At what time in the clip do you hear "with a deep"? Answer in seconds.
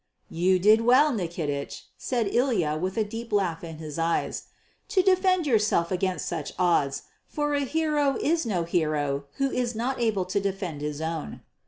2.75-3.31